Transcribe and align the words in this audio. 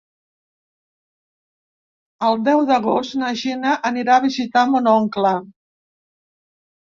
El 2.29 2.41
deu 2.47 2.63
d'agost 2.71 3.17
na 3.23 3.29
Gina 3.41 3.75
anirà 3.91 4.15
a 4.15 4.23
visitar 4.23 4.63
mon 4.71 4.89
oncle. 4.95 5.35